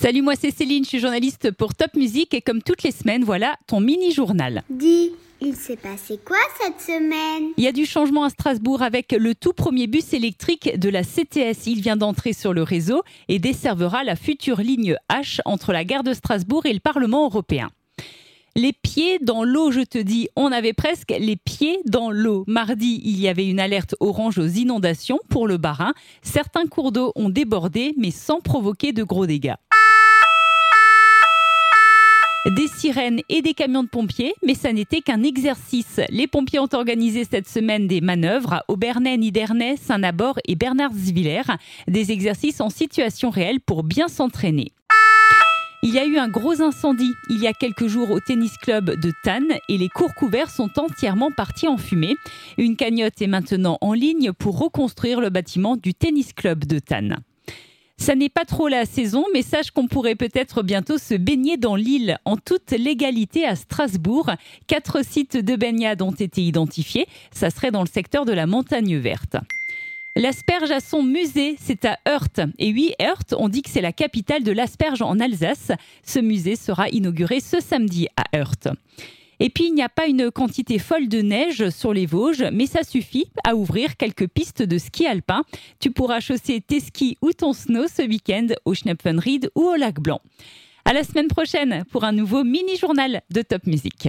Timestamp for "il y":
7.58-7.66, 23.04-23.28, 45.82-45.98, 47.30-47.46